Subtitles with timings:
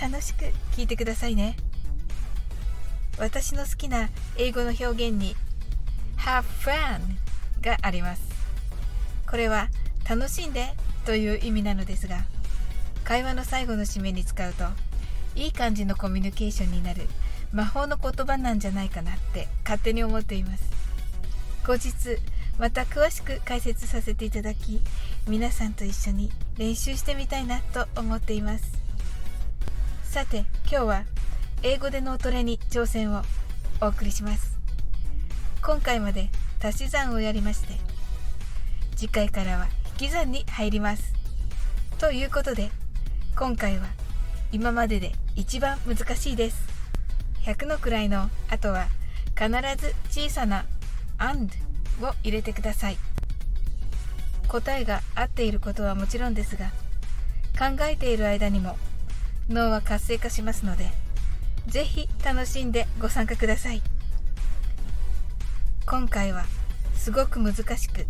[0.00, 0.44] 楽しく
[0.76, 1.56] 聞いてくださいね。
[3.18, 5.34] 私の好きな英語の表現に
[6.18, 7.00] Have fun
[7.60, 8.22] があります。
[9.28, 9.68] これは
[10.08, 10.72] 楽しんで
[11.04, 12.24] という意味なのですが
[13.04, 14.64] 会話の最後の締めに使うと
[15.34, 17.02] いい感じのコミュニケーションになる
[17.52, 20.70] 魔法の言葉なんじゃないかなって勝手に思っています。
[21.66, 22.18] 後日
[22.58, 24.80] また詳しく解説させていただき
[25.26, 28.77] 皆さんと一緒に練習してみたいなと思っています。
[30.08, 31.04] さて今日は
[31.62, 33.22] 英語で脳トレに挑戦を
[33.82, 34.58] お送りします。
[35.62, 36.30] 今回まで
[36.62, 37.74] 足し算をやりまして
[38.96, 39.66] 次回からは
[40.00, 41.12] 引き算に入ります。
[41.98, 42.70] ということで
[43.36, 43.84] 今回は
[44.50, 46.66] 今までで一番難しいです。
[47.44, 48.86] 100の位の後は
[49.36, 50.64] 必ず小さな
[51.18, 51.54] and
[52.00, 52.96] を入れてください。
[54.48, 56.70] 答えが合っていることはもちろんですが
[57.58, 58.78] 考えている間にも
[59.48, 60.90] 脳は活性化しますので
[61.66, 63.82] ぜひ楽しんでご参加ください。
[65.86, 66.44] 今回は
[66.94, 68.06] すごく難しく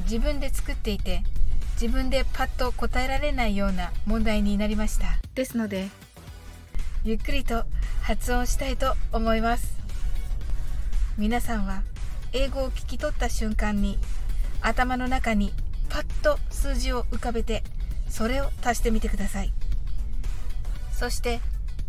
[0.00, 1.22] 自分で作っていて
[1.80, 5.06] 自分でパッと答えられないような問題になりました。
[5.34, 5.88] ですので
[7.04, 7.64] ゆっくりと
[8.02, 9.76] 発音したいと思います。
[11.18, 11.82] 皆さんは
[12.32, 13.98] 英語を聞き取った瞬間に
[14.62, 15.52] 頭の中に
[15.88, 17.62] パッと数字を浮かべて
[18.08, 19.52] それを足してみてください
[21.02, 21.40] そして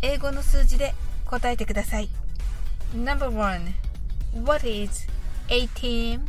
[0.00, 0.94] 英語の数字で
[1.26, 2.08] 答えてください
[2.94, 3.74] No.1
[4.46, 5.06] What is
[5.48, 6.20] 18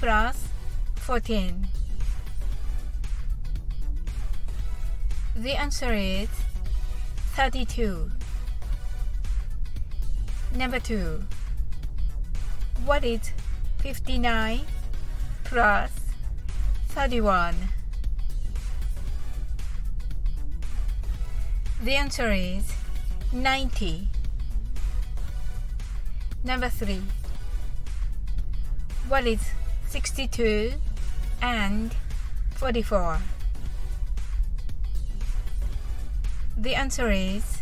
[0.00, 0.34] plus
[1.06, 1.64] 14?
[5.40, 6.28] The answer is
[7.36, 8.10] 32
[10.58, 11.20] Number 2
[12.84, 13.32] What is
[13.78, 14.60] 59
[15.44, 15.92] plus
[16.96, 17.54] 31.
[21.84, 22.72] The answer is
[23.30, 24.08] 90.
[26.42, 27.02] Number 3.
[29.06, 29.50] What is
[29.88, 30.72] 62
[31.42, 31.94] and
[32.52, 33.18] 44?
[36.56, 37.58] The answer is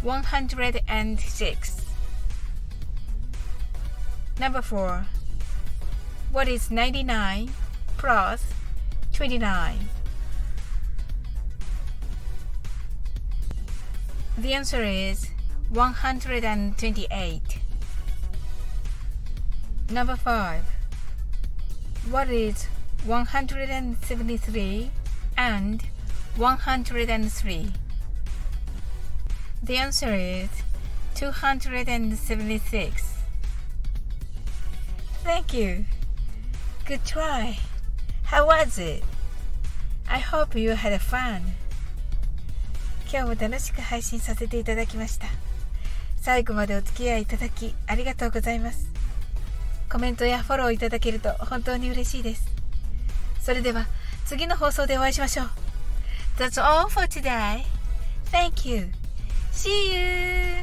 [0.00, 1.80] 106.
[4.40, 5.06] Number 4.
[6.32, 7.50] What is 99
[7.98, 8.42] plus
[9.12, 9.95] 29?
[14.38, 15.30] The answer is
[15.70, 17.40] 128.
[19.90, 20.62] Number 5.
[22.10, 22.66] What is
[23.06, 24.90] 173
[25.38, 25.82] and
[26.36, 27.72] 103?
[29.62, 30.50] The answer is
[31.14, 33.14] 276.
[35.24, 35.86] Thank you.
[36.84, 37.58] Good try.
[38.24, 39.02] How was it?
[40.08, 41.54] I hope you had fun.
[43.16, 45.26] 今日も楽しく配信させていただきました。
[46.20, 48.90] 最後までお付き合いいただきありがとうございます。
[49.90, 52.46] コメントやフォローいただけると本当に嬉しいです。
[53.40, 53.86] それでは
[54.26, 55.46] 次の放送でお会いしましょう。
[56.36, 57.64] That's all for today.
[58.30, 58.90] Thank you.
[59.50, 60.55] See you.